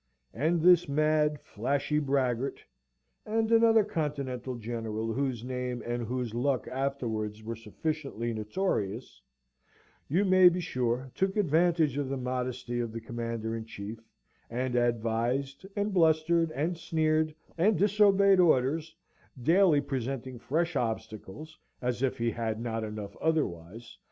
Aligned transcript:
And 0.33 0.63
this 0.63 0.89
mad, 0.89 1.39
flashy 1.41 1.99
braggart 1.99 2.59
(and 3.23 3.51
another 3.51 3.83
Continental 3.83 4.55
general, 4.55 5.13
whose 5.13 5.43
name 5.43 5.83
and 5.85 6.01
whose 6.07 6.33
luck 6.33 6.67
afterwards 6.69 7.43
were 7.43 7.55
sufficiently 7.55 8.33
notorious) 8.33 9.21
you 10.09 10.25
may 10.25 10.49
be 10.49 10.59
sure 10.59 11.11
took 11.13 11.37
advantage 11.37 11.99
of 11.99 12.09
the 12.09 12.17
modesty 12.17 12.79
of 12.79 12.91
the 12.91 12.99
Commander 12.99 13.55
in 13.55 13.63
Chief, 13.65 13.99
and 14.49 14.75
advised, 14.75 15.67
and 15.75 15.93
blustered, 15.93 16.49
and 16.53 16.79
sneered, 16.79 17.35
and 17.55 17.77
disobeyed 17.77 18.39
orders; 18.39 18.95
daily 19.39 19.81
presenting 19.81 20.39
fresh 20.39 20.75
obstacles 20.75 21.59
(as 21.79 22.01
if 22.01 22.17
he 22.17 22.31
had 22.31 22.59
not 22.59 22.83
enough 22.83 23.15
otherwise!) 23.17 23.99